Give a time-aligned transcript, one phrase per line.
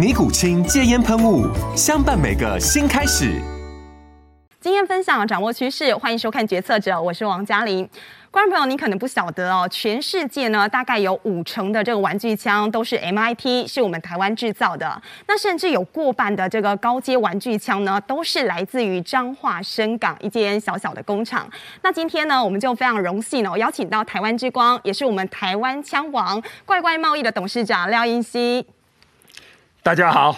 [0.00, 1.46] 尼古清戒烟喷雾，
[1.76, 3.38] 相伴每个新开始。
[4.58, 7.86] 经验分享，掌握趋势，欢迎收看《决策者》，我是王嘉玲。
[8.30, 15.02] 观众朋友，你可能不晓得哦，全世界呢，大概有五成的这个玩具枪都是 MIT，是我们台湾制造的。
[15.26, 21.46] 那甚至有过半的这个高阶玩具枪呢，都是来自于彰化深港一间小小的工厂。
[21.82, 28.64] 那今天呢，我们就非常荣幸哦，邀请到台湾之光，也是我们台湾枪王怪怪贸易的董事长廖英熙。
[29.82, 30.36] 大家好，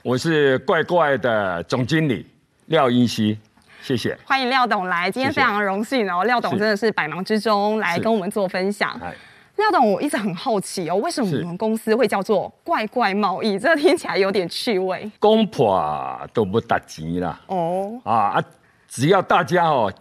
[0.00, 2.24] 我是怪怪的总经理
[2.66, 3.36] 廖英熙，
[3.82, 4.16] 谢谢。
[4.24, 6.22] 欢迎廖董来，今天非常荣幸哦。
[6.22, 8.96] 廖董真的是百忙之中来跟我们做分享。
[9.56, 13.58] 廖董，我一直很好奇哦，为什么我们公司会叫做怪怪贸易？
[13.58, 15.10] 这个听起来有点趣味。
[15.18, 17.40] 公婆都不打钱啦。
[17.48, 18.44] 哦啊啊，
[18.86, 19.92] 只要大家哦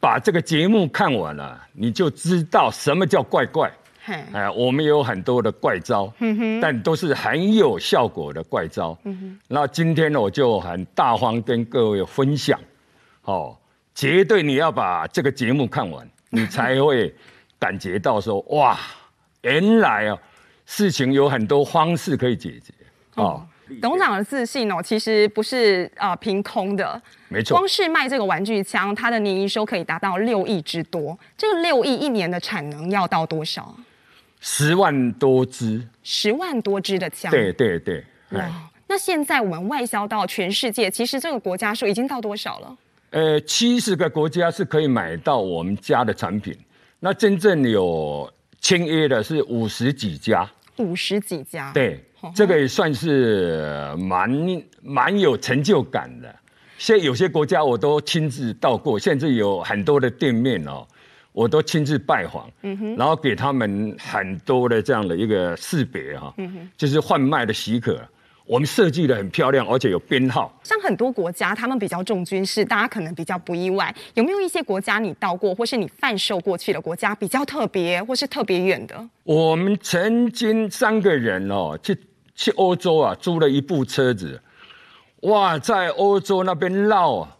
[0.00, 3.70] 把这个节目看完了，你就知道什么叫怪怪。
[4.06, 8.96] 哎、呃，我们有很多的怪招，嗯、但都是很有效果的怪招。
[9.04, 12.60] 嗯、那今天呢，我就很大方跟各位分享，
[13.22, 13.56] 哦，
[13.94, 17.14] 绝对你要把这个节目看完，你才会
[17.58, 18.78] 感觉到说，哇，
[19.40, 20.18] 原来啊，
[20.66, 22.74] 事情有很多方式可以解决。
[23.14, 27.56] 哦，嗯、董事长的自信哦，其实不是啊凭空的，没错。
[27.56, 31.18] 光是卖这个玩具枪，它的年营收可以达到六亿之多。
[31.38, 33.74] 这个六亿一年的产能要到多少？
[34.46, 38.70] 十万多支，十万多支的枪，对对对，哇！
[38.86, 42.76] 那现在我们外销到全世界，其实这个国家数已经到多少了？
[43.08, 46.54] 呃，七十个国家是可以买到我们家的产品。
[47.00, 50.46] 那真正有签约的是五十几家，
[50.76, 54.30] 五十几家，对，呵呵这个也算是蛮
[54.82, 56.36] 蛮有成就感的。
[56.76, 60.86] 现在有些国家我都亲自到过，现在有很多的店面哦。
[61.34, 68.00] 我都亲自拜访，嗯、哼然后给他们很多的这样的一个识别哈，嗯、哼就是贩卖的许可，
[68.46, 70.56] 我们设计的很漂亮，而且有编号。
[70.62, 73.92] 像很多国家，他们比较重军事，大家可能比较不意外。
[74.14, 79.08] 有没有一些国家你到过，或是你贩售过去的国家比较特别，或是特别远的？
[79.24, 81.98] 我们曾经三个人哦，去
[82.36, 84.40] 去欧洲啊，租了一部车子，
[85.22, 87.36] 哇，在欧洲那边绕啊，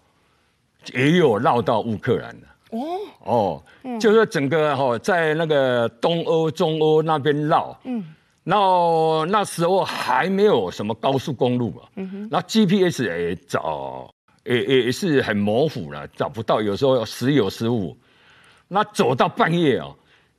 [0.93, 2.49] 也有绕到乌克兰的。
[2.75, 8.05] 哦哦，嗯、就是整个哈，在那个东欧、中欧那边绕，嗯，
[8.43, 14.11] 然后那时候还没有什么高速公路啊，嗯哼，然后 GPS 也找
[14.45, 17.97] 也也是很模糊了，找不到，有时候时有时无。
[18.67, 19.95] 那走到半夜哦，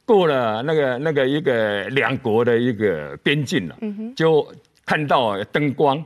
[0.05, 4.45] 过了那个那个一个两国的一个边境了，嗯哼，就
[4.85, 6.03] 看到灯光，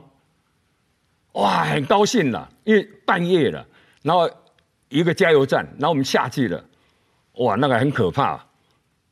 [1.32, 3.66] 哇，很高兴了，因为半夜了，
[4.02, 4.30] 然后。
[4.90, 6.62] 一个加油站，然后我们下去了，
[7.36, 8.44] 哇，那个很可怕，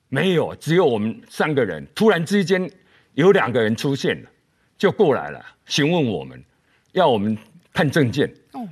[0.09, 1.87] 没有，只有我们三个人。
[1.94, 2.71] 突然之间，
[3.15, 4.28] 有两个人出现了，
[4.77, 6.44] 就过来了，询问我们，
[6.93, 7.38] 要我们
[7.72, 8.28] 看证件。
[8.53, 8.69] 哦，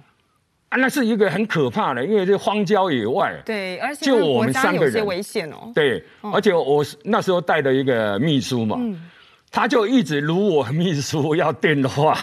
[0.69, 5.73] 啊，那是一个很可怕的，因为这荒郊野外，对，而且就我们三个人，危险哦。
[5.75, 9.09] 对，而且我那时候带了一个秘书嘛，嗯，
[9.51, 12.19] 他就一直如我秘书要电话。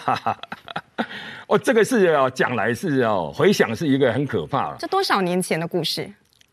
[1.48, 4.78] 哦，这个是哦，讲来是哦，回想是一个很可怕的。
[4.80, 6.10] 这多少年前的故事？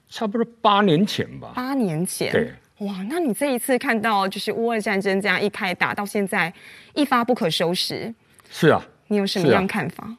[0.08, 1.52] 差不多八年前吧。
[1.54, 6.52] 八年前，对，哇，那你这一次看到就是乌俄战争这样一开打到现在
[6.94, 8.12] 一发不可收拾，
[8.50, 10.12] 是啊，你有什么样看法？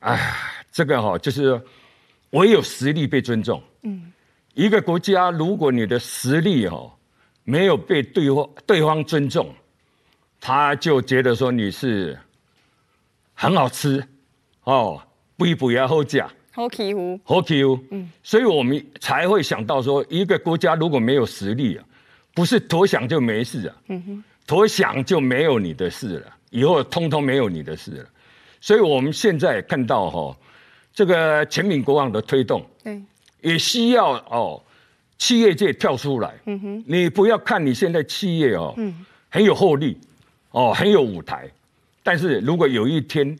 [0.00, 0.32] 哎，
[0.72, 1.60] 这个哈、哦，就是
[2.30, 3.62] 唯有实力被尊重。
[3.82, 4.10] 嗯，
[4.54, 6.92] 一个国家如果你的实力哈、哦、
[7.44, 9.54] 没有被对方对方尊重，
[10.40, 12.18] 他就觉得说你是。
[13.38, 14.02] 很好吃，
[14.64, 15.00] 哦，
[15.36, 21.84] 不一不也好吃，好欺负，好欺负，嗯，所以我们才会想到说，一个国家如果没有实力啊，
[22.34, 28.08] 不是投降就没事啊，嗯哼，投降就没有你的事了，以后通通没有你的事了。
[28.58, 30.36] 所以我们现在看到哈，
[30.94, 33.00] 这个全民国防的推动，对，
[33.42, 34.60] 也需要哦，
[35.18, 36.34] 企业界跳出来。
[36.46, 40.00] 嗯哼，你不要看你现在企业哦，嗯，很有获利，
[40.52, 41.48] 哦，很有舞台，
[42.06, 43.36] 但是如果有一天，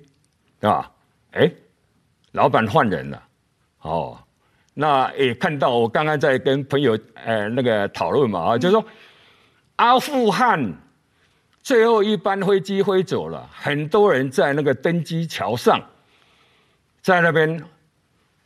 [0.59, 0.91] 对吧？
[1.31, 1.49] 哎，
[2.33, 3.23] 老板换人了，
[3.83, 4.19] 哦，
[4.75, 8.85] 那也看到我刚刚在跟朋友呃那个讨论嘛啊，就是说
[9.77, 10.75] 阿富汗
[11.63, 15.81] 最后一班飞机飞走了，很多人在那个登机桥上。
[17.03, 17.63] 在那边，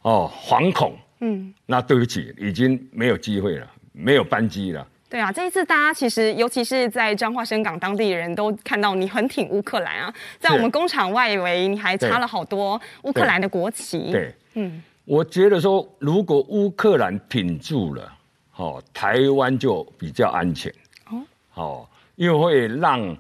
[0.03, 4.87] 哦，惶恐，嗯，那对不起，已经没有机会了，没有班机了。
[5.11, 13.99] 对啊，这一次大家其实，尤其是在彰化深港当地人都看到你很挺乌克兰啊，在我们工厂外围你还插了好多乌克兰的国旗。
[13.99, 18.13] 对，对嗯，我觉得说，如果乌克兰挺住了，
[18.55, 20.73] 哦，台湾就比较安全。
[21.11, 21.23] 哦，
[21.55, 23.17] 哦，因为会让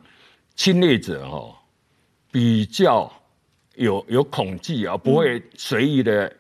[0.54, 1.52] 侵略者哦
[2.31, 3.12] 比较。
[3.76, 6.31] 有有恐惧啊，不会随意的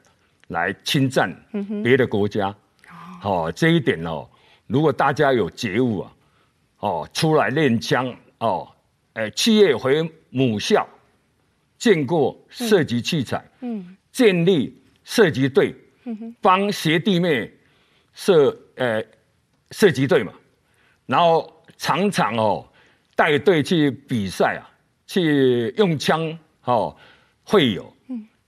[0.48, 1.34] 来侵占
[1.82, 2.54] 别的国家。
[3.22, 4.28] 哦，这一点哦，
[4.70, 6.12] 如果大家有觉悟啊，
[6.78, 8.68] 哦，出来练枪哦，
[9.14, 10.86] 哎，企业回母校，
[11.76, 15.74] 建构射击器材，嗯，建立射击队，
[16.40, 17.52] 帮学弟妹
[18.14, 19.02] 射呃
[19.72, 20.32] 射击队嘛，
[21.06, 22.64] 然后常常哦
[23.16, 24.70] 带队去比赛啊，
[25.06, 26.96] 去用枪哦。
[27.42, 27.92] 会有，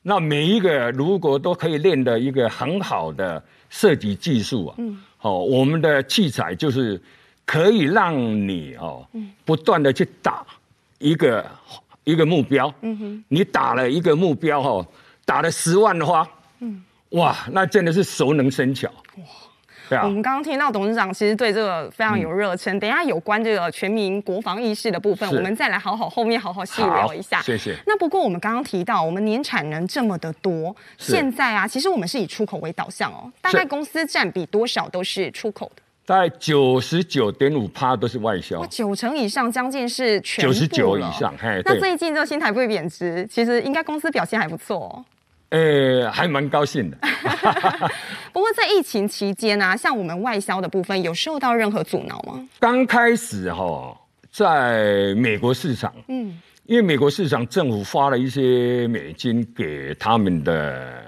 [0.03, 4.77] 那每一个如果都可以练的一个很好的射击技术啊，
[5.23, 7.01] 哦，我们的器材就是
[7.47, 8.17] 可以让
[8.47, 9.07] 你哦，
[9.45, 10.45] 不断的去打
[10.99, 11.45] 一个
[12.05, 12.73] 一个目标，
[13.29, 14.87] 你打了一个目标哦，
[15.25, 16.29] 打了十万的话，
[17.11, 18.91] 哇，那真的是熟能生巧。
[19.91, 22.79] 我们刚刚听到董事长其实对这个非常有热忱。
[22.81, 27.41] 等一下有关这个全民国防意识的部分，我们再来好好后面好好细聊一下。
[27.43, 27.77] 谢谢。
[27.87, 33.31] 那不过我们刚刚提到，我们年产能这么的多，现在啊，其实我们是以出口为导向哦。
[33.41, 35.83] 大概公司占比多少都是出口的？
[36.05, 41.33] 大概九十九点五趴都是外销，九成以上，将近是全九十九以上。
[41.65, 45.05] 那最近这个新台币贬值，其实应该公司表现还不错哦。
[45.53, 46.97] 呃、欸，还蛮高兴的。
[48.33, 52.49] 不过在疫情期间啊，像我们外销的部分有受到任何阻挠吗？
[52.59, 53.95] 刚开始哈，
[54.31, 61.05] 在美国市场，嗯，因为美国市场政府发了一些美金给他们的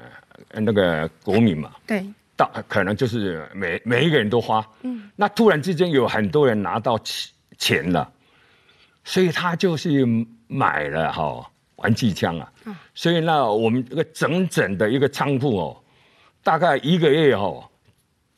[0.52, 2.04] 那个国民嘛，对，
[2.36, 7.00] 大可能就是每每一个人都花，嗯，那突然之间有很多人拿到
[7.56, 8.12] 钱了，
[9.04, 10.06] 所以他就是
[10.48, 11.50] 买了哈。
[11.84, 12.50] 玩具枪啊，
[12.94, 15.76] 所以那我们这个整整的一个仓库哦，
[16.42, 17.62] 大概一个月哦，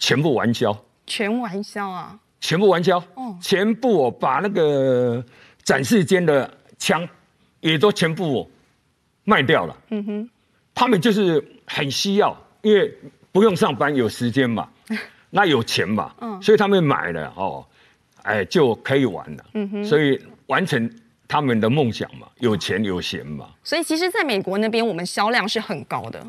[0.01, 0.77] 全部完销，
[1.07, 5.25] 全完销啊，全部完销，哦，全部哦，把那个
[5.63, 7.09] 展示间的枪
[7.61, 8.51] 也都全部
[9.23, 9.77] 卖掉了。
[9.91, 10.31] 嗯哼，
[10.75, 12.93] 他们就是很需要，因为
[13.31, 14.69] 不用上班，有时间嘛，
[15.31, 17.65] 那有钱嘛，嗯，所以他们买了哦，
[18.23, 19.45] 哎，就可以玩了。
[19.55, 20.91] 嗯哼，所以完成。
[21.29, 26.25] 他们的梦想嘛，有钱有闲嘛，所以其实，在美国那边，我们销量是很高的。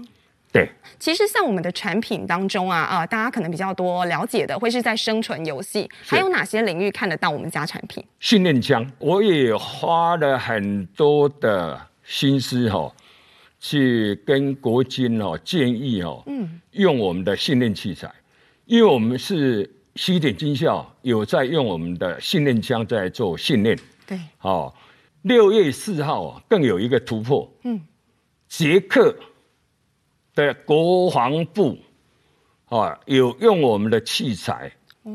[0.52, 0.68] 对，
[0.98, 8.04] 其实像我们的产品当中啊，啊、呃，大家可能比较多了解的，会是在生存游戏，还有哪些领域看得到我们家产品？
[8.20, 12.94] 训练枪，我也花了很多的心思哈、哦，
[13.60, 18.10] 去跟国军哦建议哦，嗯，用我们的训练器材，
[18.66, 23.78] 因为我们是西点军校有在用我们的训练枪在做训练，
[24.08, 24.74] 对，哦。
[25.24, 27.52] 六月四号啊，更有一个突破。
[27.64, 27.82] 嗯，
[28.48, 29.14] 捷克
[30.34, 31.78] 的国防部
[32.66, 34.72] 啊，有用我们的器材
[35.04, 35.12] 哦，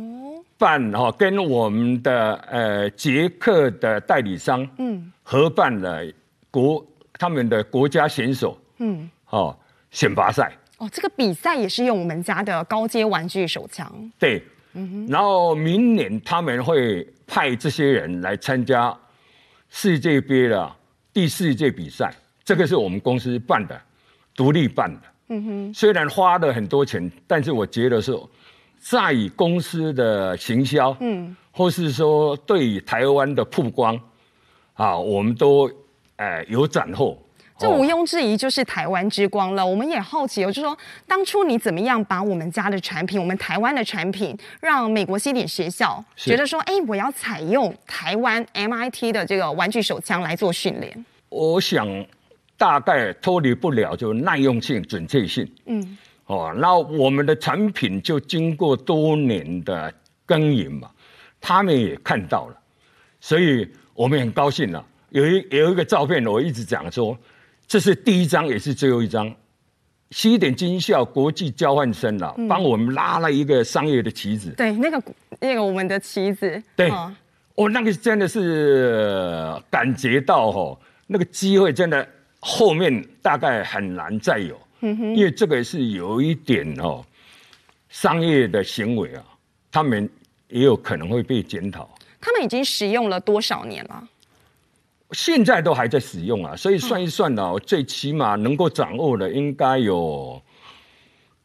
[0.58, 6.02] 办哈跟我们的呃捷克的代理商嗯合办了
[6.50, 9.56] 国他们的国家选手嗯哦
[9.90, 13.90] 选拔赛哦，这个比赛也是用我们家的高阶玩具手枪。
[14.18, 14.42] 对，
[14.74, 18.94] 嗯哼，然后明年他们会派这些人来参加。
[19.74, 20.70] 世界杯的
[21.14, 22.14] 第四届比赛，
[22.44, 23.80] 这个是我们公司办的，
[24.36, 25.00] 独立办的。
[25.28, 28.14] 嗯哼，虽然花了很多钱，但是我觉得是
[28.78, 33.98] 在于公司的行销，嗯，或是说对于台湾的曝光，
[34.74, 35.70] 啊，我们都
[36.16, 37.18] 呃有斩获。
[37.62, 39.64] 这毋庸置疑就是台湾之光了。
[39.64, 40.76] 我们也好奇，就是说
[41.06, 51.04] 当初你怎么样把我们家的产品，我们台湾的产品，让美国西点学校觉得说，哎，我要采用台湾 MIT 的这个玩具手枪来做训练。
[51.28, 51.86] 我想
[52.56, 55.48] 大概脱离不了就耐用性、准确性。
[55.66, 59.94] 嗯，哦，那我们的产品就经过多年的
[60.26, 60.90] 耕耘嘛，
[61.40, 62.56] 他们也看到了，
[63.20, 64.84] 所以我们很高兴了。
[65.10, 67.16] 有一有一个照片，我一直讲说。
[67.66, 69.34] 这是第一张，也是最后一张，
[70.10, 74.50] 西点军校国际交换生了，帮我们拉了一个商业的旗子。
[74.56, 75.02] 对，那个
[75.40, 76.62] 那个我们的旗子。
[76.76, 77.14] 对，哦，
[77.54, 82.06] 哦，那个真的是感觉到哈，那个机会真的
[82.40, 84.58] 后面大概很难再有。
[84.84, 87.04] 因为这个是有一点哦，
[87.88, 89.22] 商业的行为啊，
[89.70, 90.10] 他们
[90.48, 91.88] 也有可能会被检讨。
[92.20, 94.08] 他们已经使用了多少年了？
[95.12, 100.40] 现在都还在使用啊，所以算一算呢，最起码能够掌握的应该有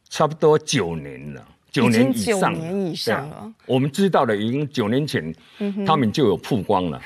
[0.08, 3.52] 差不多九年了，九年以上，九年以上了。
[3.66, 5.34] 我们知道的已经九年前，
[5.86, 7.00] 他们就有曝光了。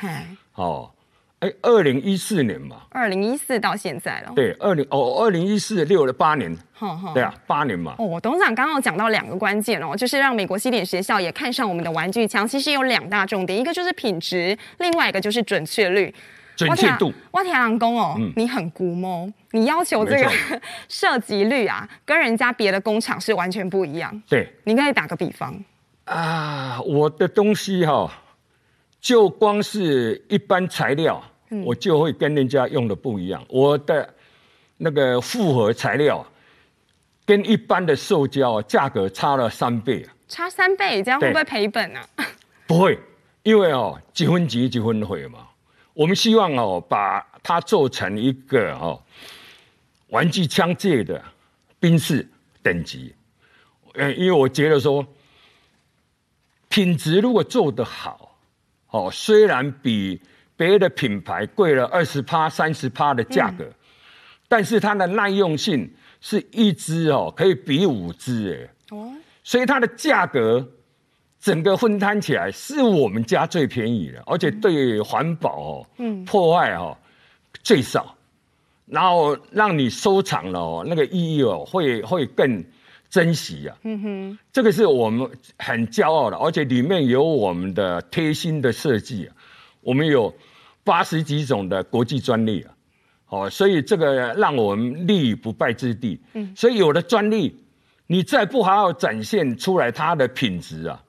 [0.54, 0.88] 哦，
[1.40, 4.32] 哎，二零一四年嘛，二零一四到现在了。
[4.36, 6.56] 对，二零哦，二零一四六了八年。
[7.14, 7.96] 对啊，八年嘛。
[7.98, 12.46] 哦，董事长刚刚讲到两个关键哦，就是让美国西点学校也看上我们的玩具枪。
[12.46, 16.14] 其实有两大重点，一个就是品质，另外一个就是准确率。
[16.66, 20.30] 准确度，挖田郎工哦，嗯、你很估摸，你要求这个
[20.88, 24.22] 涉及 率啊，跟人家别的工厂是完全不一样。
[24.28, 25.54] 对，你可以打个比方
[26.04, 28.10] 啊，我的东西哈、哦，
[29.00, 33.44] 就光是一般材料，嗯、我就会跟人家用的不一样。
[33.48, 34.12] 我的
[34.76, 36.26] 那个复合材料，
[37.24, 42.04] 跟一般的塑胶价格差了三倍，差三倍，这样会不会赔本啊？
[42.66, 42.98] 不会，
[43.42, 45.46] 因为哦，几分急几分货嘛。
[45.94, 49.02] 我们希望哦，把它做成一个哦，
[50.08, 51.22] 玩具枪界的
[51.78, 52.26] 兵士
[52.62, 53.14] 等级。
[53.94, 55.06] 嗯，因为我觉得说，
[56.68, 58.38] 品质如果做得好，
[58.88, 60.20] 哦，虽然比
[60.56, 63.74] 别的品牌贵了二十趴、三十趴的价格，嗯、
[64.48, 68.96] 但是它的耐用性是一支哦，可以比五支哎。
[68.96, 69.12] 哦。
[69.44, 70.66] 所以它的价格。
[71.42, 76.96] 整个分摊起来是我们家最便宜的，而且对环保哦，嗯，破坏哦
[77.64, 78.14] 最少，
[78.86, 82.64] 然后让你收藏了哦，那个意义哦会会更
[83.10, 89.34] 珍惜啊，嗯哼，这个是我们很骄傲的，而且里面有我们的贴心的设计啊，
[89.80, 90.32] 我们有
[90.84, 92.72] 八十几种的国际专利啊，
[93.30, 97.60] 哦，所以这个让我们立于不败之地，嗯，所以有了专利，
[98.06, 101.02] 你再不好好展现出来它的品质啊。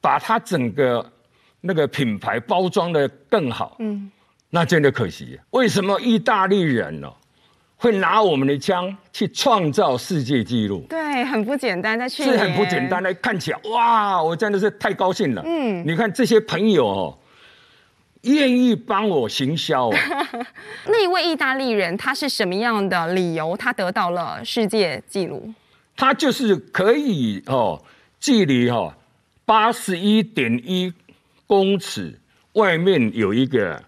[0.00, 1.12] 把它整个
[1.60, 4.10] 那个品牌包装的更好，嗯，
[4.48, 5.38] 那真的可惜。
[5.50, 7.12] 为什么意大利人呢
[7.76, 10.84] 会拿我们的枪去创造世界纪录？
[10.88, 13.12] 对，很不简单，在去是很不简单的。
[13.14, 15.42] 看起来哇，我真的是太高兴了。
[15.44, 17.18] 嗯，你看这些朋友哦，
[18.22, 19.90] 愿意帮我行销。
[20.86, 23.56] 那一位意大利人他是什么样的理由？
[23.56, 25.52] 他得到了世界纪录？
[25.96, 27.82] 他就是可以哦，
[28.18, 28.94] 距离哦。
[29.50, 30.94] 八十一点一
[31.44, 32.16] 公尺，
[32.52, 33.82] 外面有一个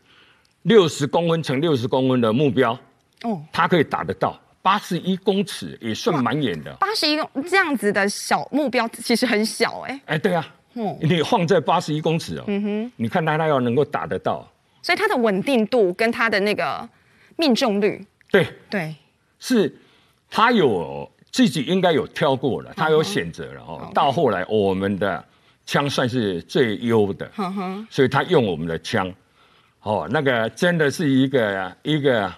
[0.62, 2.76] 六十公分乘六十公分的目标，
[3.22, 4.36] 哦，它可以打得到。
[4.60, 6.74] 八十一公尺也算蛮远的。
[6.80, 10.00] 八十一公这样子的小目标其实很小哎。
[10.06, 14.44] 哎，对啊，嗯，你放在八十一公尺哦，嗯哼，你看它它要能够打得到，
[14.82, 16.88] 所以它的稳定度跟它的那个
[17.36, 18.92] 命中率，对对，
[19.38, 19.72] 是
[20.28, 23.88] 它有自己应该有挑过了，它有选择了哦。
[23.94, 25.24] 到后来我们的。
[25.64, 27.30] 枪算是最优的，
[27.88, 29.10] 所以他用我们的枪，
[29.82, 32.30] 哦，那个真的是一个一个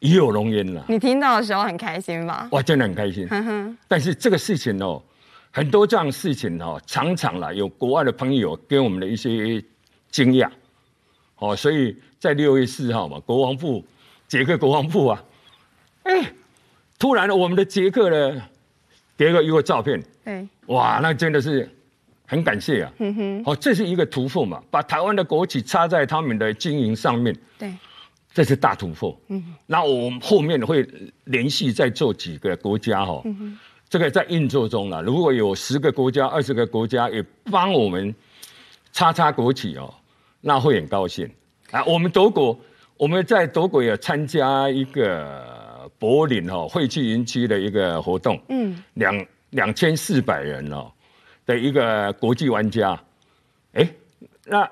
[0.00, 0.82] 与有荣焉了。
[0.88, 2.48] 你听到的时候很开心吧？
[2.50, 3.28] 哇，真的很开心。
[3.86, 5.00] 但是这个事情哦，
[5.50, 9.62] 很多这样的事情哦，常常啦，有国外的朋友给我们的一些
[10.10, 10.50] 惊讶，
[11.36, 13.84] 哦，所以在六月四号嘛，国防部，
[14.26, 15.22] 捷克国防部啊，
[16.04, 16.32] 哎，
[16.98, 18.42] 突然我们的捷克呢，
[19.18, 21.68] 给了一个照片，对，哇，那真的是。
[22.26, 27.72] 很感谢啊，嗯哼，哦，这是一个突破嘛，把台湾的国旗插在他们的经营上面，对，
[28.32, 30.86] 这是大突破，嗯，那我们后面会
[31.24, 38.14] 连续再做几个国家哈，嗯，这个在运作中了，如果有十个国家、二十个国家也帮我们
[38.92, 39.92] 插插国旗哦，
[40.40, 41.28] 那会很高兴。
[41.70, 41.84] 啊。
[41.84, 42.58] 我们德国，
[42.96, 50.90] 我们在德国也参加一个柏林哦会去园区的一个活动，嗯，两两千四百人哦。
[51.46, 52.98] 的一个国际玩家，
[53.72, 53.88] 哎，
[54.46, 54.68] 那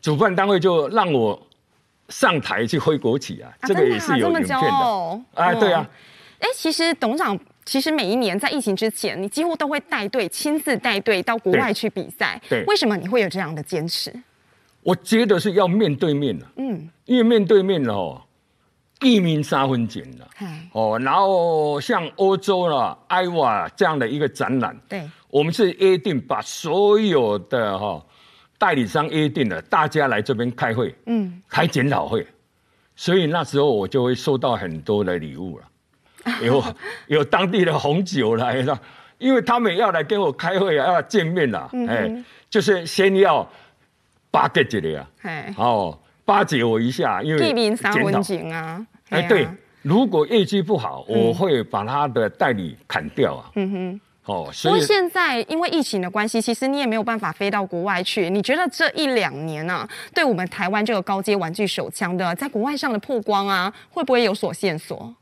[0.00, 1.40] 主办单位就让我
[2.08, 4.62] 上台去挥国旗啊，啊这个也是有影片的，的
[5.34, 5.88] 啊，对啊，
[6.38, 14.12] 哎，其实董事长其实每一年在疫情之前，你几乎都会带队亲自带队到国外去比赛，对，为什么你会有这样的坚持？
[14.82, 18.20] 我觉得是要面对面的，嗯，因为面对面哦。
[19.04, 20.28] 一鸣三分紧了，
[20.70, 25.02] 哦，然后像欧洲啦、艾瓦这样的一个展览，对，
[25.32, 28.04] 我们是约定把所有的哈
[28.58, 32.26] 代理商约定了，大家来这边开会，嗯，开检讨会，
[32.94, 35.64] 所以那时候我就会收到很多的礼物了。
[36.44, 36.62] 有
[37.06, 38.78] 有当地的红酒来了，
[39.16, 43.50] 因为他们要来跟我开会啊，要见面了，哎、嗯，就是先要
[44.30, 45.08] 巴结这里啊，
[45.56, 48.54] 哦，巴结我一下，因为检讨。
[48.54, 49.48] 啊，哎，对，
[49.80, 54.00] 如果业绩不好，我会把他的代理砍掉啊，嗯哼。
[54.24, 58.30] 哦，所以现在因为疫情的关系，其实你也没有办法飞到国外去。
[58.30, 65.12] 你觉得这一两年啊，对我们台湾这个高阶玩具手枪的在国外上的曝光啊，会不会有所线索？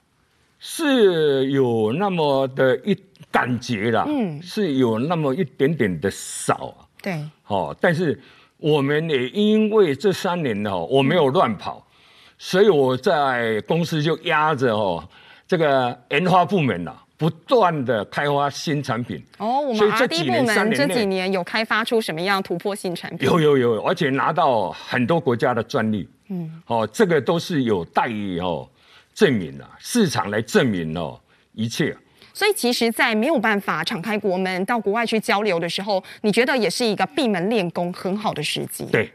[0.59, 2.95] 是有那么的一
[3.31, 6.75] 感觉啦，嗯，是有那么一点点的少。
[7.01, 8.21] 对，哦，但是
[8.59, 11.89] 我们也因为这三年哦，我没有乱跑，嗯、
[12.37, 15.03] 所以我在公司就压着哦，
[15.49, 17.05] 这个研发部门了。
[17.21, 23.29] 不断的开发新产品哦，我们 R&D 部门这几年有开发出什么样突破性产品？
[23.29, 26.09] 有有有，而且拿到很多国家的专利。
[26.29, 28.67] 嗯，哦，这个都是有待于哦
[29.13, 31.21] 证明啊，市场来证明哦
[31.53, 31.95] 一切。
[32.33, 38.87] 所以其实，在没有办法敞开国门到国外去交流的时候，你觉得也是一个闭门练功很好的时机。
[38.91, 39.13] 对，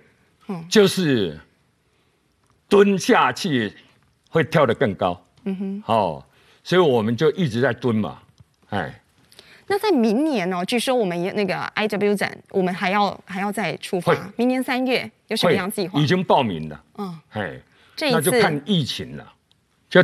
[0.48, 1.40] 嗯，就是
[2.70, 3.74] 蹲下去
[4.30, 5.20] 会跳得更高。
[5.46, 6.24] 嗯哼，哦。
[6.66, 8.20] 所以我们就一直在蹲嘛，
[8.70, 9.00] 哎。
[9.68, 14.16] 那在明年哦，据说我们那个 IW 展，我们还要还要再出发。
[14.36, 16.00] 明年三月有什么样计划？
[16.00, 16.84] 已经报名了。
[16.98, 17.60] 嗯，哎，
[18.00, 19.34] 那就看疫情了。
[19.88, 20.04] 就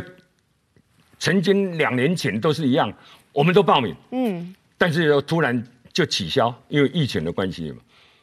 [1.18, 2.92] 曾经两年前都是一样，
[3.32, 5.60] 我们都报名，嗯，但是又突然
[5.92, 7.78] 就取消，因为疫情的关系嘛。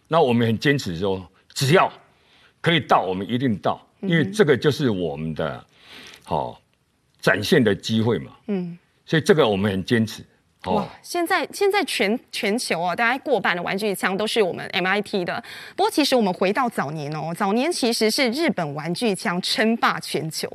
[0.08, 1.91] 那我们很坚持说，只要
[2.62, 5.65] 可以到，我们一定到，因为这个就是我们的，
[6.24, 6.60] 好。
[7.19, 10.23] 展现的机会嘛，嗯，所以这个我们很坚持。
[10.65, 15.41] 哇，现在现在全全球啊，大概过半的玩具枪都是我们 MIT 的。
[15.75, 20.51] 不过其实我们回到早年哦，早年其实是日本玩具枪称霸全球。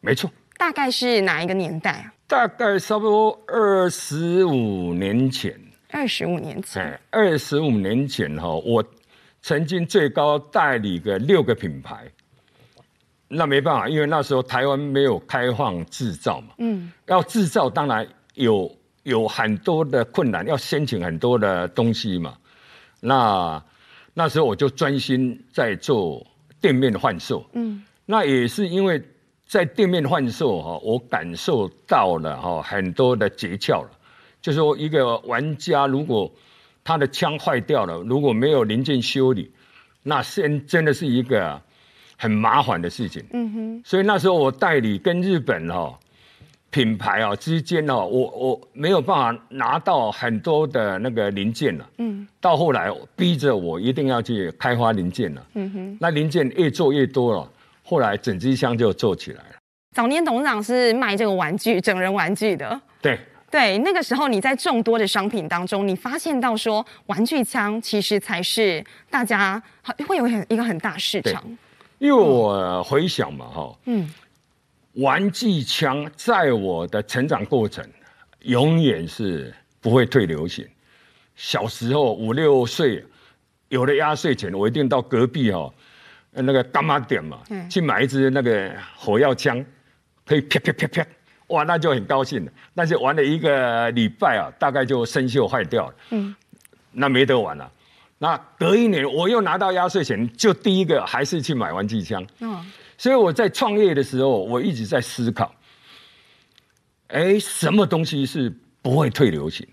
[0.00, 0.30] 没错。
[0.56, 2.14] 大概是哪一个年代啊？
[2.26, 5.52] 大概差不多二十五年前。
[5.90, 6.82] 二十五年前。
[6.82, 8.84] 哎，二十五年前哈，我
[9.42, 12.06] 曾经最高代理个六个品牌。
[13.30, 16.54] 那没办法，因为那时候台湾没有开放制造嘛。
[16.56, 16.90] 嗯。
[17.06, 22.38] 要制造，当然有有很多的困难，要申请很多的东西嘛。
[23.00, 23.62] 那
[24.14, 26.26] 那时候我就专心在做
[26.58, 27.44] 店面的贩售。
[27.52, 27.84] 嗯。
[28.06, 29.02] 那也是因为
[29.46, 33.90] 在店面贩售哈，我感受到了哈很多的诀窍了。
[34.40, 36.32] 就是说，一个玩家如果
[36.82, 39.52] 他的枪坏掉了，如果没有零件修理，
[40.02, 41.60] 那先真的是一个。
[42.20, 45.94] 很麻烦的事情，嗯哼，所以那时候我代理跟日本哦
[46.70, 57.48] 品牌啊之间哦，我我没有办法拿到很多的那个零件了，嗯，到后来逼着我一定要去开发零件了，嗯哼，那零件越做越多了，
[57.84, 59.56] 后来整机箱就做起来了。
[59.94, 63.18] 早年董事长是卖这个玩具，整人玩具的，对。
[63.50, 69.62] 对，那个时候你在众多的商品当中，你发现到说玩具枪其实才是大家
[70.06, 71.42] 会有很一个很大市场。
[71.98, 74.08] 因为我回想嘛，哈，嗯，
[74.94, 77.84] 玩具枪在我的成长过程，
[78.42, 80.66] 永远是不会退流行。
[81.34, 83.04] 小时候五六岁，
[83.68, 85.72] 有了压岁钱，我一定到隔壁哈，
[86.32, 89.64] 那个柑仔店嘛，去买一支那个火药枪，
[90.24, 91.06] 可以啪啪啪啪，
[91.48, 92.52] 哇，那就很高兴了。
[92.74, 96.34] 但是玩了一个礼拜啊，大概就生锈坏掉了，嗯，
[96.92, 97.72] 那没得玩了。
[98.20, 102.26] 那隔一年我又拿到压岁钱，就第一个还是去买玩具枪。
[102.40, 105.54] 嗯，所以我在创业的时候，我一直在思考，
[107.06, 108.52] 哎，什么东西是
[108.82, 109.64] 不会退流行？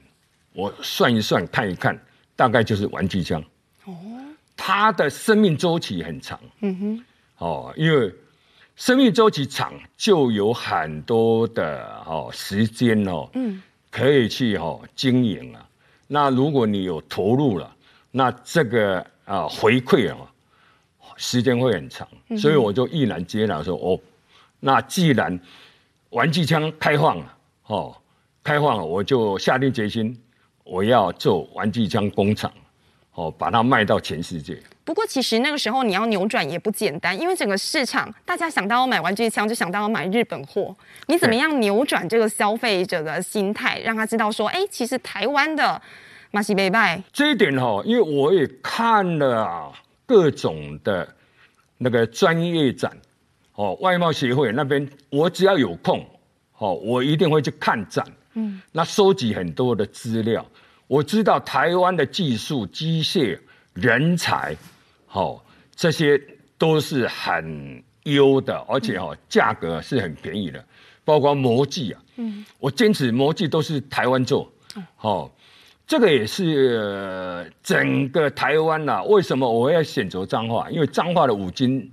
[0.54, 2.00] 我算一算，看一看，
[2.36, 3.44] 大概就是玩具枪。
[3.86, 3.96] 哦，
[4.56, 6.40] 它的生命周期很长。
[6.62, 7.06] 嗯哼。
[7.40, 8.14] 哦，因为
[8.76, 15.68] 生命周期长，就有很多的哦时间哦，嗯，可以去哦经营了。
[16.06, 17.72] 那如果你有投入了。
[18.18, 20.18] 那这个啊回馈啊，
[21.18, 24.00] 时间会很长，所以我就毅然接然说哦，
[24.62, 25.38] 那既然
[26.12, 27.94] 玩具枪开放了哦，
[28.42, 30.18] 开放了，我就下定决心，
[30.64, 32.50] 我要做玩具枪工厂，
[33.16, 34.58] 哦，把它卖到全世界。
[34.86, 40.74] 不过其实那个时候你要扭转也不简单，因为整个市场大家想到要买玩具枪就想到要买日本货，
[41.08, 45.82] 你怎么样扭转这个消费者的心态，让他知道说，哎，其实台湾的。
[46.36, 49.72] 马西北拜这一点哈，因为我也看了啊
[50.06, 51.08] 各种的
[51.78, 52.92] 那个专业展，
[53.54, 56.06] 哦，外贸协会那边，我只要有空，
[56.58, 60.46] 哦，我一定会去看展，嗯，那收集很多的资料，
[60.88, 63.40] 我知道台湾的技术、机械、
[63.74, 64.58] 人才，
[65.14, 65.42] 哦，
[65.74, 66.22] 这些
[66.58, 70.62] 都是很优的，而且哦，价格是很便宜的，
[71.06, 74.52] 包括模具啊，嗯，我坚持模具都是台湾做，
[75.00, 75.32] 哦，
[75.88, 79.04] 这个也是整个台湾呐、啊。
[79.04, 80.70] 为什么我要选择彰化？
[80.70, 81.92] 因为彰化的五金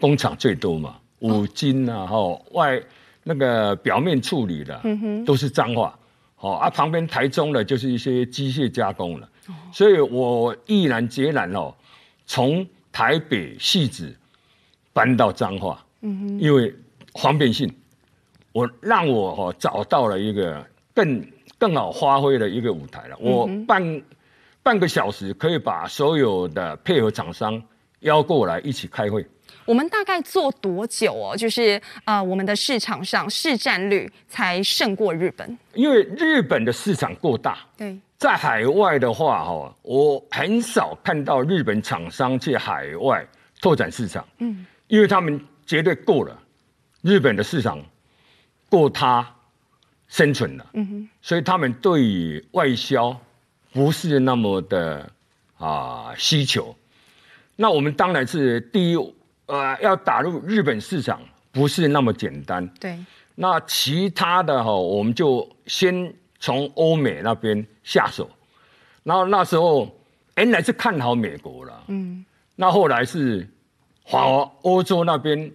[0.00, 2.80] 工厂最多嘛，五金啊，哈，外
[3.24, 5.98] 那个表面处理的，嗯，都是彰化，
[6.36, 9.28] 好啊，旁边台中的就是一些机械加工了，
[9.72, 11.74] 所以我毅然决然哦，
[12.26, 14.14] 从台北戏子
[14.92, 16.74] 搬到彰化，嗯哼，因为
[17.14, 17.72] 方便性。
[18.52, 21.22] 我让我哦找到了一个更
[21.58, 23.16] 更好发挥的一个舞台了。
[23.18, 24.02] 我半
[24.62, 27.62] 半个小时可以把所有的配合厂商
[28.00, 29.26] 邀过来一起开会。
[29.64, 31.36] 我们大概做多久哦？
[31.36, 35.58] 就是呃，我们的市场上市占率才胜过日本？
[35.74, 37.58] 因为日本的市场过大。
[37.76, 43.26] 对，在海外的话哈，我很少看到日本厂商去海外
[43.60, 44.24] 拓展市场。
[44.38, 46.38] 嗯，因为他们绝对够了
[47.02, 47.82] 日本的市场。
[48.68, 49.24] 够他
[50.08, 53.18] 生存了，嗯哼，所以他们对于外销
[53.72, 55.10] 不是那么的
[55.58, 56.74] 啊需求。
[57.56, 58.96] 那我们当然是第一，
[59.46, 61.20] 呃，要打入日本市场
[61.52, 62.66] 不是那么简单。
[62.80, 62.98] 对。
[63.34, 68.30] 那其他的哈，我们就先从欧美那边下手。
[69.02, 69.94] 然后那时候
[70.36, 72.24] 原来是看好美国了，嗯。
[72.54, 73.48] 那后来是
[74.06, 75.52] 反而欧洲那边。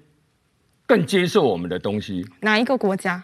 [0.87, 3.23] 更接受我们的东西，哪一个国家？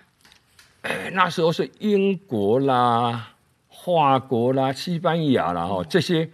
[0.81, 3.33] 哎，那时候是英国啦、
[3.69, 6.29] 法国啦、西班牙啦，哈，这些，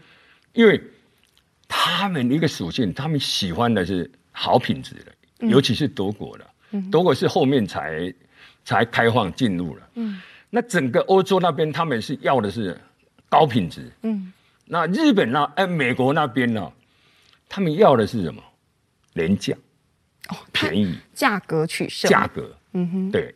[0.54, 0.82] 因为
[1.68, 8.14] 他们一个属性，他们喜欢的是好品质的，嗯、尤其是德国的，嗯、德国是后面才
[8.64, 9.90] 才开放进入了。
[9.96, 12.80] 嗯，那整个欧洲那边，他们是要的是
[13.30, 13.92] 高品质。
[14.04, 14.32] 嗯，
[14.66, 16.72] 那日本那哎，美国那边呢，
[17.50, 18.44] 他们要的是什么？
[19.14, 19.56] 廉价。
[20.30, 23.36] 哦，便宜，价格取胜，价格，嗯哼，对，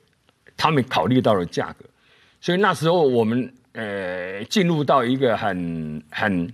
[0.58, 1.86] 他们考虑到了价格，
[2.41, 6.54] 所以那时候我们呃进入到一个很很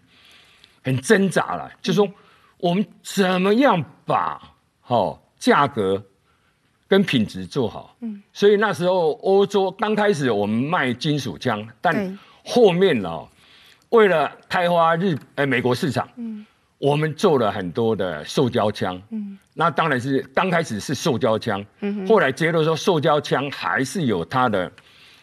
[0.84, 2.13] 很挣扎了，就是说
[2.58, 4.39] 我们怎么样把
[4.82, 6.04] 好价格
[6.88, 13.26] 跟品质做好，嗯，所以那时候欧洲刚开始我们卖金属枪，但后面呢，
[13.89, 16.46] 为了开发日呃美国市场，嗯。
[16.84, 24.69] 我们做了很多的塑胶枪，嗯，那当然是刚开始是塑胶枪，嗯哼，后来觉得说塑胶枪还是有它的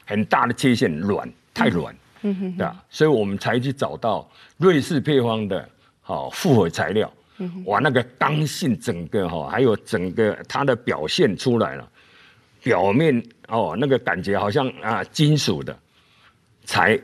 [0.07, 2.35] 很大的缺陷，软太软，嗯。
[2.37, 2.83] 哼，对吧？
[2.89, 5.69] 所以我们才去找到瑞士配方的
[6.01, 7.13] 好复合材料，
[7.67, 11.87] 哇，那个刚性整个哈，还有整个它的表现出来了，
[12.63, 15.79] 表面哦那个感觉好像啊金属的，
[16.65, 16.99] 才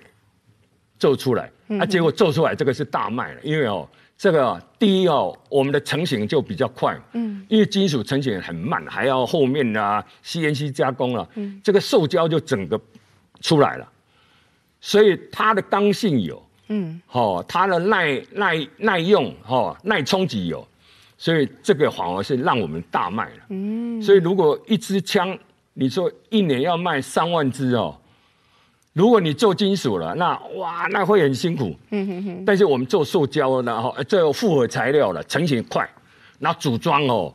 [0.98, 3.86] 做出来，啊，结果做出来这个是大卖了，因为哦。
[4.18, 12.80] 这个第一哦，我们的成型就比较快，嗯，因为金属成型很慢，还要后面啊 CNC 加工了，嗯，这个塑胶就整个
[13.42, 13.86] 出来了，
[14.80, 20.66] 所以它的刚性有，嗯，好，它的耐耐耐用，哈，耐冲击有，
[21.18, 25.38] 所以这个反而是让我们大卖了，嗯，所以如果一支枪，
[25.74, 27.94] 你说一年要卖三万支哦。
[28.96, 31.76] 如果你做金属了，那哇，那会很辛苦。
[31.90, 32.44] 嗯哼哼。
[32.46, 35.86] 但是我们做塑胶，然后这复合材料了，成型快，
[36.38, 37.30] 那组装哦，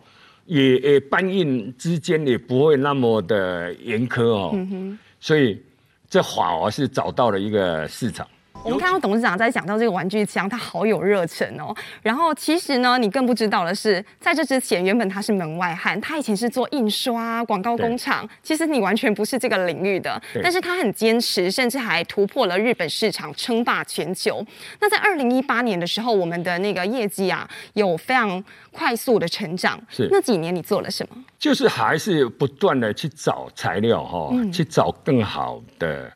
[0.47, 4.49] 也也搬运之间也不会那么的严苛哦。
[4.55, 4.99] 嗯哼。
[5.19, 5.61] 所以
[6.09, 8.27] 这反而是找到了一个市场。
[8.63, 11.75] 我们看到董事长在讲到这个玩具枪，他好有热忱哦。
[12.03, 18.27] 然后其实呢，你更不知道的是，在这之前，原本他是门外汉，他以前是做印刷广告工厂。
[18.43, 24.45] 其实你完全不是这个领域的，但是他很坚持，甚至还突破了日本市场，称霸全球。
[24.79, 29.81] 那在二零一八年的时候，我们的那个业绩啊，有非常快速的成长。
[29.89, 31.15] 是那几年你做了什么？
[31.39, 36.13] 就是还是不断的去找材料哈，嗯、去找更好的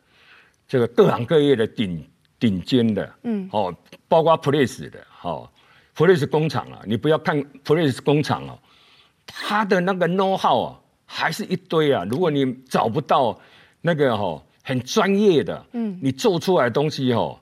[0.68, 2.08] 这个各行各业的顶。
[2.40, 3.74] 顶尖的，嗯，哦，
[4.08, 5.50] 包括 Place 的，哦
[5.96, 8.60] ，Place 工厂啊，你不要看 Place 工厂哦，
[9.26, 12.06] 它的那个 know how 啊，还是一堆啊。
[12.10, 13.40] 如果你找不到
[13.82, 17.40] 那个哈很专业的，嗯，你做出来的东西哈，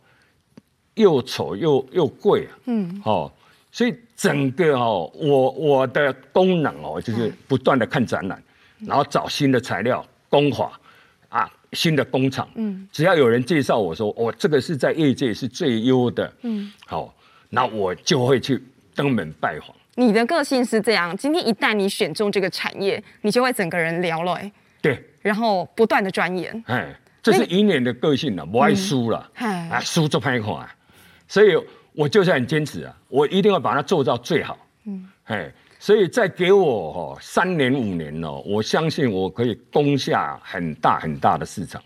[0.96, 3.32] 又丑又又贵，嗯，哦，
[3.72, 8.42] 所以整个哦，我我的功能哦，就是不断的看展览，
[8.80, 10.80] 然后找新的材料工法啊。
[11.74, 17.14] 新的工厂，嗯，只要有人介绍我说，哦，这个是在业界是最优的，嗯，好，
[17.50, 18.64] 那我就会去
[18.96, 19.70] 登门拜访。
[19.96, 30.68] 你的个性是这样，今天一旦你选中这个产业，你就会整个人聊了，哎，对，然后不断的钻研，哎，这是一年的个性了，不爱输了，哎，啊，输就拍款，
[31.28, 31.56] 所以
[31.94, 35.54] 我就是很坚持啊，我一定要把它做到最好，嗯，哎，
[35.84, 41.84] 所以再给我哈三年五年哦，我相信我可以攻下很大很大的市场。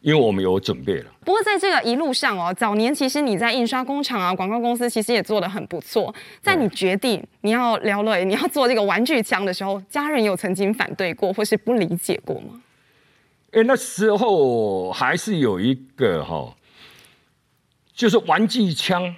[0.00, 1.06] 因为我们有准备了。
[1.24, 6.12] 不过在这个一路上哦，早年其实你在印刷工厂啊、广告公司其实也做得很不错。
[6.42, 12.60] 在你决定你要聊了，你要做这个玩具枪的时候，家人有曾经反对过或是不理解过吗？
[13.52, 16.52] 哎，那时候还是有一个哈，
[17.94, 19.14] 就是玩具枪，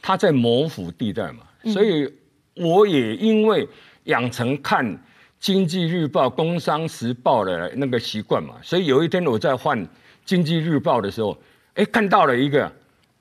[0.00, 1.40] 它在模糊地带嘛，
[1.72, 2.10] 所以
[2.58, 3.68] 我也因为
[4.04, 4.86] 养成看
[5.38, 9.86] 《经济日报》《工商时报》的那个习惯嘛，所以有一天我在换。
[10.28, 11.34] 经济日报的时候，
[11.72, 12.70] 哎，看到了一个，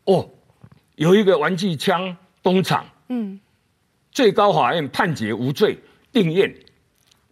[0.03, 0.29] 哦，
[0.97, 3.39] 有一个玩具枪工厂，嗯，
[4.11, 5.79] 最高法院判决无罪
[6.11, 6.53] 定谳。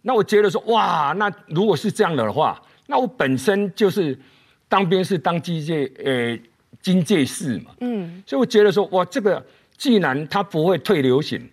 [0.00, 4.18] 那我觉得说，哇，那如果是这样的话，那我本身就是
[4.66, 6.38] 当兵是当机械，呃，
[6.80, 9.44] 军械士嘛，嗯，所以我觉得说，哇，这个
[9.76, 11.46] 既然他不会退流行，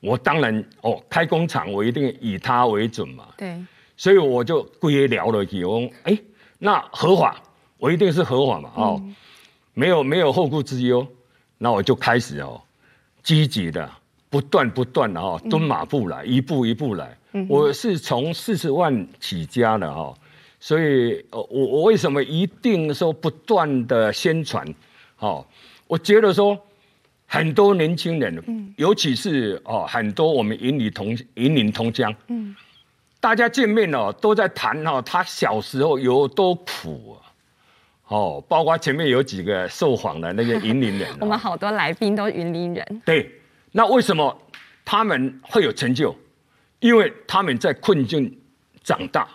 [0.00, 3.56] 我当然哦，开工厂我一定以他为准嘛，对，
[3.96, 6.18] 所以我就归聊了以后，哎，
[6.58, 7.40] 那合法。
[7.78, 9.02] 我一定是合法嘛，哦，
[9.72, 11.06] 没有没有后顾之忧，
[11.56, 12.60] 那我就开始哦，
[13.22, 13.90] 积极的
[14.28, 17.16] 不断不断的哈蹲马步来，一步一步来。
[17.48, 20.12] 我是从四十万起家的哈，
[20.58, 24.66] 所以我我为什么一定说不断的宣传？
[25.20, 25.42] 哦，
[25.86, 26.58] 我觉得说
[27.32, 32.56] 很多年轻人，尤其是哦很多我们银龄同银龄同乡，嗯
[33.20, 37.30] 大家见面哦都在谈哦他小时候有多苦啊。
[38.08, 43.02] 哦，包括前面有几个受访的那个云林人， 我们好多来宾都云林人。
[43.04, 43.30] 对，
[43.70, 44.36] 那为什么
[44.84, 46.12] 他们会有成就？
[46.80, 48.36] 因为他们在困境
[48.82, 49.28] 长大，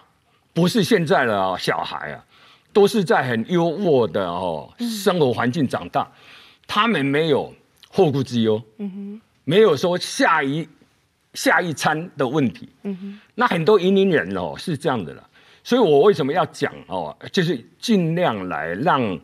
[0.51, 2.25] 不是现在的小孩啊，
[2.73, 6.05] 都是在很优渥的哦生活环境长大，
[6.67, 7.53] 他们没有
[7.95, 10.67] 后顾之忧，嗯哼，没有说下一
[11.34, 15.29] 下一餐的问题，嗯哼，那很多移民人哦是这样的了。
[15.63, 17.15] 所以我为什么要讲哦？
[17.31, 19.17] 就是尽量来让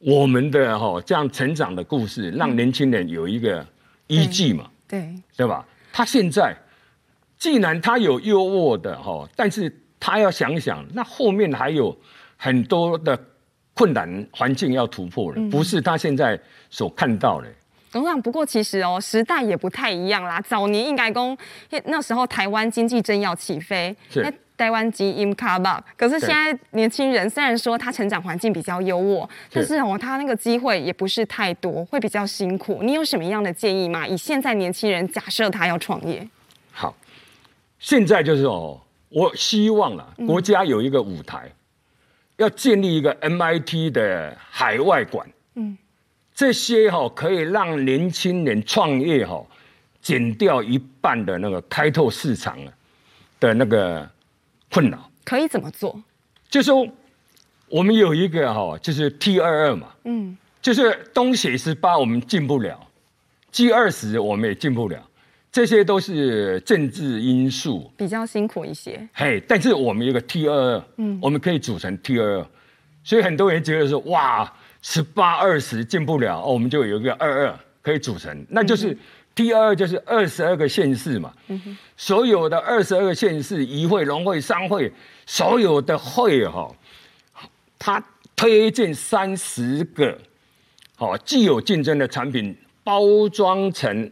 [0.00, 3.66] 我们的哈这样成长的故事，让年轻人有一个
[4.06, 5.66] 依据嘛，对对吧？
[5.90, 6.54] 他现在
[7.38, 11.96] 既然他有优渥的哈，但是他要想想，那后面还有
[12.36, 13.18] 很多的
[13.72, 17.48] 困难环境要突破了，不是他现在所看到的。
[17.92, 20.40] 董事长，不过其实哦，时代也不太一样啦。
[20.40, 21.38] 早年应该讲，
[21.84, 24.32] 那时候台湾经济正要起飞，是。
[24.58, 32.80] 台湾基因卡吧，可是现在年轻人虽然说他成长环境比较优渥，但是哦，他那个机会也不是太多，会比较辛苦。
[32.82, 34.04] 你有什么样的建议吗？
[34.04, 36.28] 以现在年轻人假设他要创业，
[36.72, 36.92] 好，
[37.78, 41.52] 现在就是哦，我希望啊，国家有一个舞台，嗯、
[42.38, 45.24] 要建立一个 MIT 的海外馆，
[45.54, 45.78] 嗯，
[46.38, 49.44] 这些哈可以让年轻人创业哈，
[50.00, 52.56] 减掉一半的那个开拓市场
[53.40, 54.08] 的那个。
[54.70, 55.10] 困扰。
[55.24, 55.98] 可以怎么做？
[56.50, 56.86] 就是说
[57.70, 62.78] 我们有一个哈，就是 T 二二嘛，嗯，就是东协十八我们进不了
[63.50, 65.02] ，G 二十我们也进不了，
[65.50, 69.08] 这些都是政治因素，比较辛苦一些。
[69.14, 72.46] 嘿，但是我们有个 T 二二，嗯，我们可以组成 T 二二，
[73.02, 78.92] 所以很多人觉得说，哇，十八二十进不了，哦，我们就有一个二二可以组成，那就是。
[78.92, 78.98] 嗯
[79.38, 81.32] T 二就是二十二个县市嘛，
[81.96, 84.92] 所有的二十二个县市，议会、农会、商会，
[85.26, 86.68] 所有的会哈，
[87.78, 90.18] 他推荐三十个，
[90.96, 94.10] 好既有竞争的产品，包装成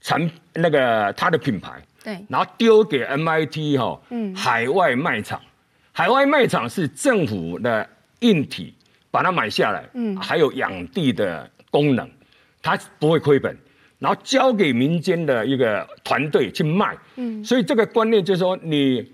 [0.00, 5.42] 产那个它的品牌，对，然后丢给 MIT 哈，嗯，海外卖场，
[5.90, 7.84] 海外卖场是政府的
[8.20, 8.72] 硬体
[9.16, 12.06] 把它买下来，嗯，还有养地的功能，
[12.60, 13.56] 它不会亏本。
[13.98, 19.10] 然后交给民间的一个团队去卖，嗯，所以这个观念就是说，你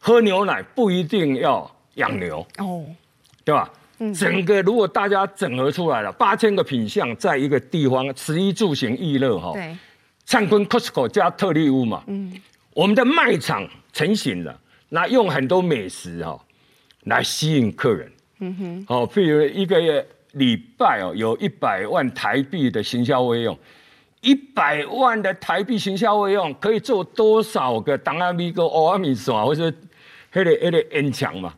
[0.00, 2.84] 喝牛奶不一定要养牛，哦，
[3.44, 3.70] 对吧？
[4.00, 9.76] 嗯，整个如果大家整合出来了八千个品项，在一个地方，食衣住行娱乐哈，对，
[10.24, 12.32] 灿坤 Costco 加特利屋嘛，嗯，
[12.72, 16.36] 我们的卖场成型了，那用很多美食哈
[17.04, 23.58] 来吸引客人，嗯哼，哦，譬如一个月礼拜哦，有一百万台币的行销费用。
[24.20, 29.70] 一百万的台币行销费用可以做多少个档案米个欧阿米爽，或者
[30.30, 31.52] 黑的黑的恩强嘛，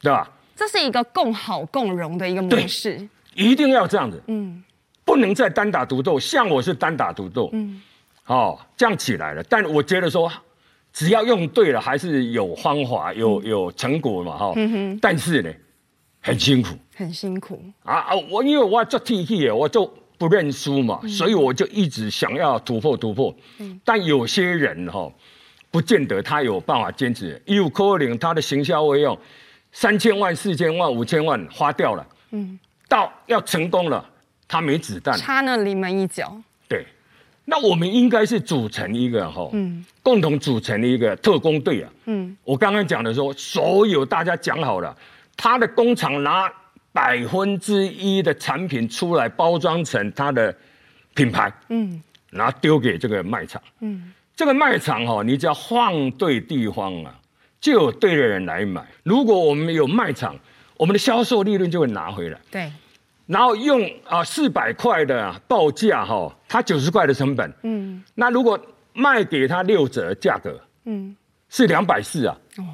[0.00, 0.30] 对吧？
[0.56, 4.64] 这是一个共好共荣的一个模式，一定要这样子，嗯，
[5.04, 6.18] 不能再单打独斗。
[6.18, 7.82] 像我是单打独斗，嗯，
[8.24, 9.42] 哦，这样起来了。
[9.44, 10.32] 但我觉得说，
[10.94, 14.52] 只要用对了，还是有方法、有有成果嘛，哈。
[14.56, 14.98] 嗯哼。
[15.02, 15.52] 但是呢，
[16.20, 18.14] 很辛苦，很辛苦啊啊！
[18.30, 19.92] 我因为我要做 T T 我就。
[20.20, 23.34] 不认输嘛，所以我就一直想要突破突破。
[23.58, 25.10] 嗯但有些人哈，
[25.70, 27.40] 不见得他有办法坚持。
[27.46, 29.18] 有可能他的行销费用
[29.72, 34.04] 三千万、四千万、五千万花掉了，嗯，到要成功了，
[34.46, 36.36] 他没子弹，差那临门一脚。
[36.68, 36.84] 对，
[37.46, 41.90] 那我们应该是组成一个哈，嗯，共同组成一个特工队啊。
[42.04, 44.94] 嗯，我刚刚讲的说，所有大家讲好了，
[45.36, 46.52] 他的工厂拿。
[46.92, 50.52] 百分之一的产品出来包装成他的
[51.14, 57.14] 品牌，嗯，然后丢给这个卖场，嗯，这个卖场哈，你只要放对地方啊，
[57.60, 58.84] 就有对的人来买。
[59.04, 60.34] 如果我们有卖场，
[60.76, 62.72] 我们的销售利润就会拿回来，对。
[63.26, 68.60] 然后用啊四百块的报价哈，他九十块的成本，嗯，那如果
[68.94, 71.16] 卖给他六折价格，嗯，
[71.48, 72.64] 是两百四啊，哦。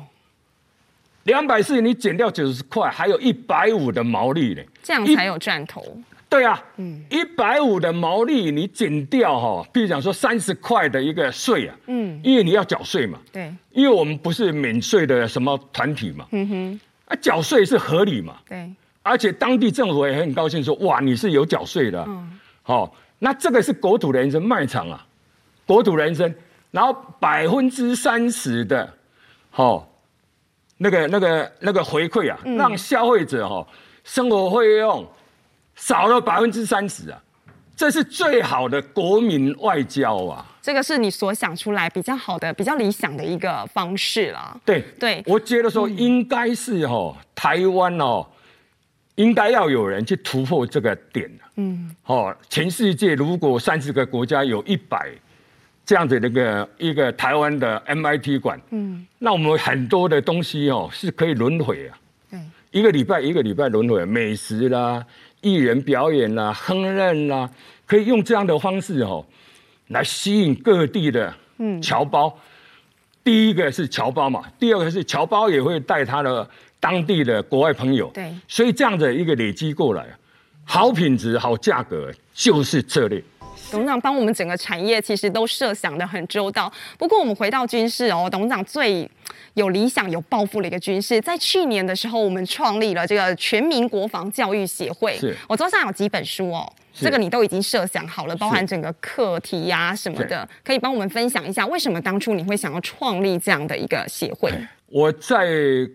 [1.26, 5.84] 两百四，你减掉九十块，还有一百五的毛利呢，这样才有赚头。
[6.28, 18.68] 对啊，嗯，一百五的毛利你减掉哈，比如讲说三十块的一个税啊，嗯，因为你要缴税嘛，对，因为我们不是免税的什么团体嘛，嗯哼，啊，缴税是合理嘛，对，
[19.02, 25.06] 而且当地政府也很高兴说，哇，你是有缴税的，嗯，好，那这个是国土人生卖场啊，
[25.64, 26.32] 国土人生，
[26.72, 28.92] 然后百分之三十的，
[29.50, 29.88] 好。
[30.78, 33.66] 那个、那个、那个回馈啊，让消费者哈
[34.04, 35.06] 生活费用
[35.74, 37.22] 少了百分之三十啊，
[37.74, 40.44] 这是最好的国民外交啊。
[40.60, 44.60] 这个是你所想出来比较好的、比较理想的一个方式了。
[44.64, 48.26] 对对，我觉得说应该是哈台湾哦，
[49.14, 51.30] 应该要有人去突破这个点。
[51.56, 55.10] 嗯，哦，全世界如果三十个国家有一百。
[55.86, 61.96] 这样子的一个一个台湾的 MIT 馆，嗯，那我们很多的东西哦是可以轮回啊，
[62.28, 62.40] 对，
[62.72, 65.06] 一个礼拜一个礼拜轮回，美食啦、
[65.42, 67.48] 艺人表演啦、烹饪啦，
[67.86, 69.24] 可以用这样的方式哦
[69.88, 71.80] 来吸引各地的嗯。
[71.80, 72.28] 侨胞。
[72.28, 72.40] 嗯、
[73.22, 80.04] 第一个是侨胞嘛，第二个是侨胞也会带他的当地的国外朋友，对，所以这样的一个累积过来，
[80.64, 83.22] 好品质、好价格就是策略。
[83.76, 86.72] 董事长帮我们整个产业其实都设想的很周到。
[86.96, 89.06] 不过我们回到军事哦，董事长最
[89.52, 95.14] 有理想、有抱负的一个军事，在去年的时候，我们创立了这个全民国防教育协会。
[95.18, 104.50] 是，我桌上有几本书哦，这个你都已经设想好了，包含整个课题呀、啊、什么的，可以帮我们分享一下，为什么当初你会想要创立这样的一个协会？
[104.88, 105.46] 我在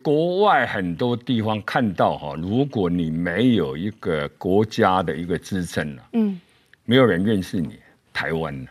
[0.03, 6.39] 国外很多地方看到哈，如果你没有一个国家的一个支撑呢，嗯。
[6.85, 7.79] 没有人认识你，
[8.11, 8.67] 台湾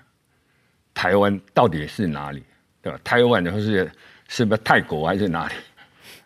[0.93, 2.43] 台湾到底是哪里？
[2.83, 2.99] 对吧？
[3.05, 3.91] 台湾的是
[4.29, 5.55] 是不是泰国还是哪里？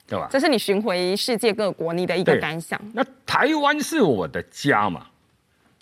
[0.07, 0.29] 对吧？
[0.31, 2.81] 这是你巡回世界各国你的一个感想。
[2.92, 5.07] 那台湾是我的家嘛？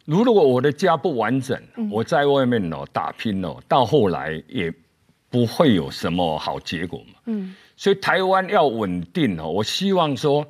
[0.04, 4.72] 如果我的家不完整，嗯、我在外面哦打拼哦，到后来也
[5.30, 7.20] 不会有什么好结果嘛。
[7.26, 7.54] 嗯。
[7.76, 10.46] 所以台湾要稳定哦，我希望说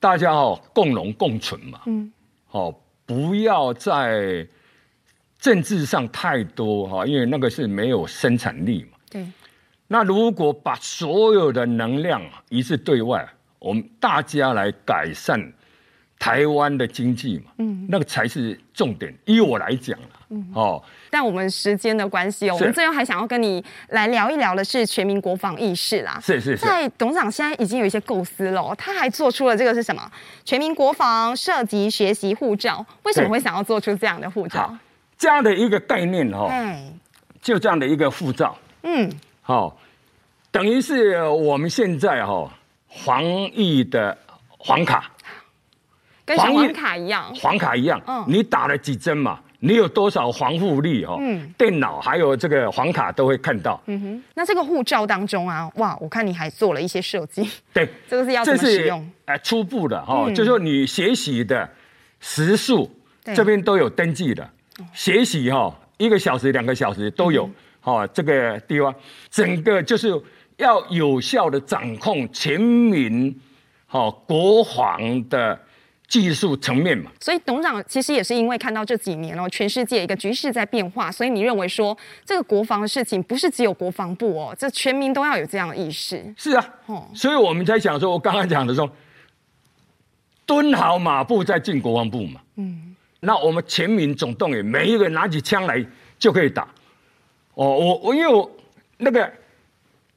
[0.00, 1.80] 大家哦共荣共存嘛。
[1.86, 2.12] 嗯。
[2.46, 2.72] 好，
[3.04, 4.46] 不要再。
[5.46, 8.98] 政治上太多哈，因为那个是没有生产力嘛。
[9.08, 9.24] 对。
[9.86, 13.24] 那如果把所有的能量一致对外，
[13.60, 15.40] 我们大家来改善
[16.18, 19.16] 台湾的经济嘛，嗯，那个才是重点。
[19.24, 19.96] 依我来讲
[20.30, 20.82] 嗯，哦。
[21.12, 26.18] 但我们时间的关系哦，我们最后还想要跟你来聊一聊的是全民国防意识啦。
[26.20, 26.66] 是是是。
[26.66, 30.10] 在董事长现在已经有一些构思了，他还做出了这个是什么？
[30.44, 32.84] 全民国防涉及学习护照。
[33.04, 34.76] 为什么会想要做出这样的护照？
[35.18, 36.50] 这样的一个概念哈，
[37.40, 39.10] 就这样的一个护照，嗯，
[39.42, 39.78] 好，
[40.50, 42.50] 等于是我们现在哈
[43.04, 44.16] 防疫的
[44.48, 45.10] 黄卡，
[46.24, 49.40] 跟小黄卡一样，黄卡一样，嗯，你打了几针嘛？
[49.60, 51.16] 你有多少防护力哈？
[51.18, 53.82] 嗯，电脑还有这个黄卡都会看到。
[53.86, 57.48] 嗯哼，那这个护照当中啊，哇，我看你还做了一些设计。
[57.72, 59.10] 对， 这个是要怎么使用？
[59.24, 61.68] 哎，初步的哈，就是说你学习的
[62.20, 62.90] 时数
[63.34, 64.48] 这边都有登记的。
[64.92, 67.48] 学习哈，一个小时、两个小时都有，
[67.80, 68.94] 哈，这个地方
[69.30, 70.08] 整个就是
[70.56, 73.34] 要有效的掌控全民，
[73.86, 75.58] 哈，国防的
[76.06, 77.10] 技术层面嘛。
[77.20, 86.34] 所以董事长其实也是因为看到这几年哦，全世界一个局势在变化，所以你认为说这个国防的事情不是只有国防部哦，这全民都要有这样的意识。
[86.36, 88.90] 是啊，哦，所以我们在想说，我刚刚讲的说，
[90.44, 92.85] 蹲好马步再进国防部嘛，嗯。
[93.20, 95.84] 那我们全民总动员，每一个人拿起枪来
[96.18, 96.62] 就可以打。
[97.54, 98.50] 哦，我我因为我
[98.98, 99.30] 那个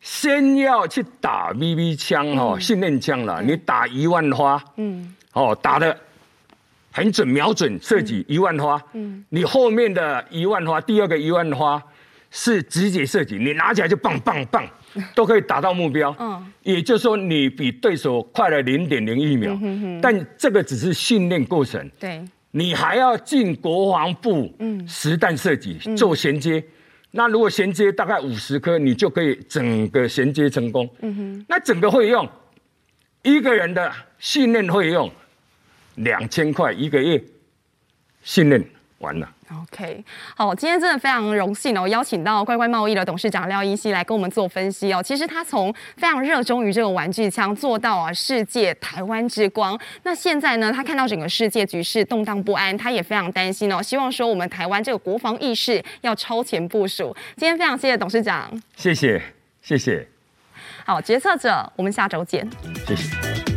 [0.02, 3.42] 先要去打 BB 枪哈，训练枪了。
[3.42, 5.98] 你打一万发，嗯，哦，打的
[6.92, 11.82] 很准瞄准射击一万发，嗯，你后面的一万发，第二个一万发
[12.32, 14.66] 是直接射击，你拿起来就棒棒棒，
[15.16, 19.58] 都可以达到目标，嗯，也就是说你比对手快了零点零一秒，
[20.02, 26.64] 但这个只是训练过程，对，你还要进国防部，嗯，实弹射击做衔接，
[27.12, 32.28] 那如果衔接大概五十颗，你就可以整个衔接成功，嗯哼，那整个费用，
[33.24, 35.12] 一个人的训练费用。
[35.96, 37.22] 两千块一个月，
[38.24, 38.64] 训练
[39.00, 39.30] 完了。
[39.52, 45.02] OK，好，今天真的非常荣幸哦，邀请到乖乖贸易的董事长廖一希来跟我们做分析哦。
[45.02, 49.80] 其实他从非常热衷于这个玩具枪，做到啊世界台湾之光。
[50.04, 57.16] 那现在呢，他看到整个世界局势动荡不安，他也非常担心哦，希望说我们台湾这个国防意识要超前部署。
[57.36, 59.20] 今天非常谢谢董事长，谢谢
[59.64, 60.08] 谢谢。
[60.86, 62.48] 好，决策者，我们下周见，
[62.86, 63.49] 谢谢。